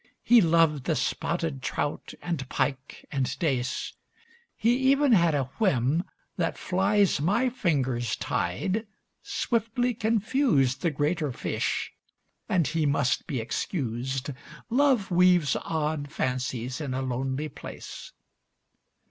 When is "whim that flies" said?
5.59-7.21